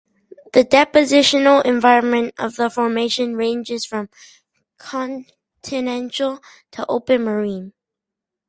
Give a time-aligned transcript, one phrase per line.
[0.53, 4.09] The depositional environment of the formation ranges from
[4.79, 7.73] continental to open marine.